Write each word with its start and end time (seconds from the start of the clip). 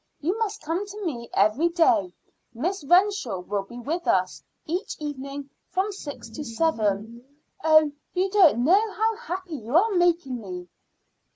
You 0.19 0.35
must 0.39 0.63
come 0.63 0.83
to 0.83 1.05
me 1.05 1.29
every 1.31 1.69
day; 1.69 2.11
Miss 2.55 2.83
Renshaw 2.83 3.41
will 3.41 3.61
be 3.61 3.77
with 3.77 4.07
us 4.07 4.41
each 4.65 4.95
evening 4.99 5.51
from 5.69 5.91
six 5.91 6.27
to 6.29 6.43
seven. 6.43 7.23
Oh! 7.63 7.91
you 8.15 8.31
don't 8.31 8.63
know 8.63 8.91
how 8.93 9.15
happy 9.17 9.57
you 9.57 9.75
are 9.77 9.91
making 9.91 10.41
me." 10.41 10.67